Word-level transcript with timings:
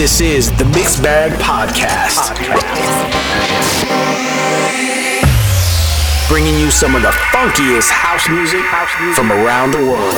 This 0.00 0.22
is 0.22 0.50
the 0.56 0.64
Mix 0.64 0.98
Bag 0.98 1.30
Podcast. 1.32 2.34
Bringing 6.26 6.58
you 6.58 6.70
some 6.70 6.94
of 6.94 7.02
the 7.02 7.10
funkiest 7.34 7.90
house 7.90 8.26
music 8.30 8.62
from 9.14 9.30
around 9.30 9.72
the 9.72 9.76
world. 9.76 10.14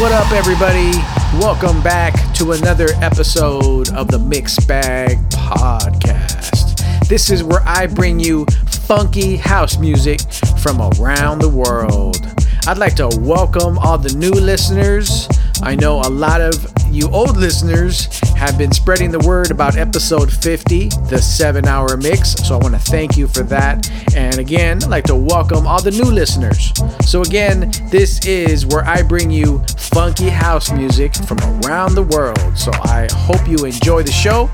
What 0.00 0.10
up, 0.12 0.32
everybody? 0.32 0.92
Welcome 1.38 1.82
back 1.82 2.14
to 2.36 2.52
another 2.52 2.88
episode 3.02 3.92
of 3.92 4.08
the 4.08 4.18
Mix 4.18 4.58
Bag 4.64 5.18
Podcast. 5.28 7.08
This 7.08 7.30
is 7.30 7.44
where 7.44 7.60
I 7.66 7.88
bring 7.88 8.18
you 8.18 8.46
funky 8.86 9.36
house 9.36 9.76
music 9.76 10.22
from 10.62 10.80
around 10.80 11.40
the 11.40 11.50
world. 11.50 12.26
I'd 12.66 12.78
like 12.78 12.94
to 12.94 13.10
welcome 13.20 13.76
all 13.80 13.98
the 13.98 14.14
new 14.14 14.30
listeners. 14.30 15.28
I 15.62 15.74
know 15.74 16.00
a 16.00 16.08
lot 16.08 16.40
of 16.40 16.73
you 16.94 17.08
old 17.10 17.36
listeners 17.36 18.06
have 18.30 18.56
been 18.56 18.70
spreading 18.70 19.10
the 19.10 19.18
word 19.20 19.50
about 19.50 19.76
episode 19.76 20.32
50, 20.32 20.88
the 21.08 21.18
seven 21.18 21.66
hour 21.66 21.96
mix. 21.96 22.32
So 22.46 22.54
I 22.54 22.58
want 22.58 22.74
to 22.74 22.80
thank 22.80 23.16
you 23.16 23.26
for 23.26 23.42
that. 23.44 23.90
And 24.14 24.38
again, 24.38 24.82
I'd 24.84 24.90
like 24.90 25.04
to 25.04 25.16
welcome 25.16 25.66
all 25.66 25.82
the 25.82 25.90
new 25.90 26.04
listeners. 26.04 26.72
So, 27.04 27.22
again, 27.22 27.72
this 27.90 28.24
is 28.24 28.66
where 28.66 28.84
I 28.84 29.02
bring 29.02 29.30
you 29.30 29.58
funky 29.76 30.28
house 30.28 30.70
music 30.70 31.14
from 31.14 31.38
around 31.64 31.94
the 31.94 32.02
world. 32.02 32.56
So 32.56 32.70
I 32.72 33.08
hope 33.12 33.48
you 33.48 33.64
enjoy 33.64 34.02
the 34.02 34.12
show. 34.12 34.50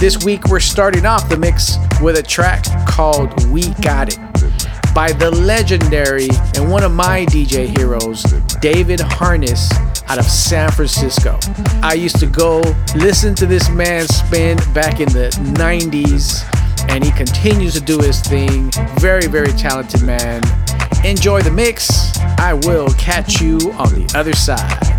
This 0.00 0.24
week, 0.24 0.48
we're 0.48 0.60
starting 0.60 1.06
off 1.06 1.28
the 1.28 1.36
mix 1.36 1.76
with 2.00 2.18
a 2.18 2.22
track 2.22 2.64
called 2.88 3.46
We 3.50 3.68
Got 3.74 4.08
It 4.12 4.18
by 4.94 5.12
the 5.12 5.30
legendary 5.30 6.28
and 6.56 6.70
one 6.70 6.82
of 6.82 6.92
my 6.92 7.24
DJ 7.26 7.66
heroes, 7.78 8.22
David 8.60 9.00
Harness, 9.00 9.70
out 10.08 10.18
of 10.18 10.24
San 10.24 10.70
Francisco. 10.70 11.38
I 11.82 11.94
used 11.94 12.18
to 12.20 12.26
go 12.26 12.60
listen 12.94 13.34
to 13.36 13.46
this 13.46 13.68
man 13.70 14.06
spin 14.08 14.58
back 14.72 15.00
in 15.00 15.08
the 15.08 15.30
90s, 15.54 16.44
and 16.88 17.04
he 17.04 17.10
continues 17.12 17.74
to 17.74 17.80
do 17.80 17.98
his 17.98 18.20
thing. 18.20 18.70
Very, 18.98 19.26
very 19.26 19.52
talented 19.52 20.02
man. 20.02 20.42
Enjoy 21.04 21.42
the 21.42 21.50
mix. 21.50 22.16
I 22.38 22.54
will 22.54 22.88
catch 22.94 23.40
you 23.40 23.58
on 23.72 23.88
the 23.94 24.12
other 24.14 24.34
side. 24.34 24.92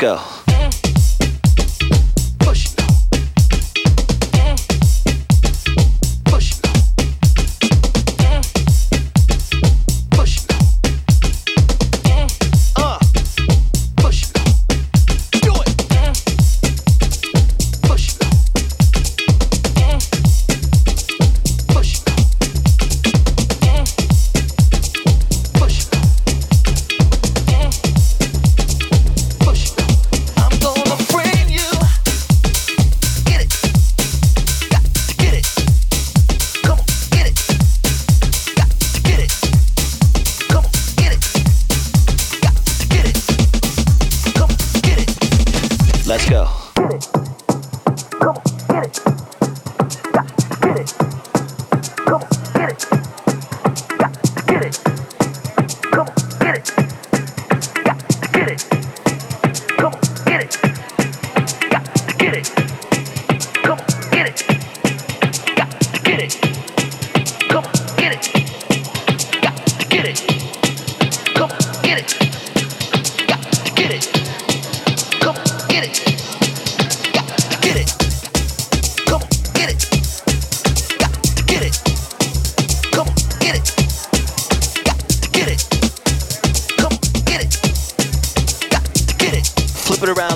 Let's 0.00 0.36
go. 0.36 0.37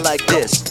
Like 0.03 0.27
this. 0.27 0.62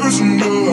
Personal. 0.00 0.63